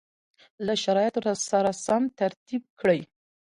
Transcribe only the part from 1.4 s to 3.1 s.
سره سم ترتیب کړي